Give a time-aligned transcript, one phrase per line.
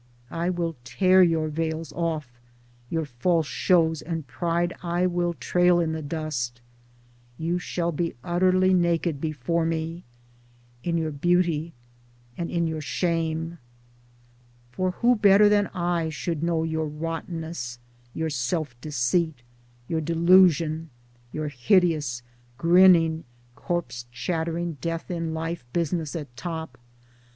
[0.31, 2.39] I will tear your veils off,
[2.89, 6.59] your false shows and pride I will trail in the dust,—
[7.37, 10.03] you shall be utterly naked before me,
[10.83, 11.73] in your beauty
[12.35, 13.59] and in your shame.
[14.71, 17.77] For who better than I should know your rottenness,
[18.15, 19.43] your self deceit,
[19.87, 20.89] your delusion,
[21.31, 22.23] your hideous
[22.57, 23.23] grinning
[23.55, 26.79] corpse chattering death in life business at top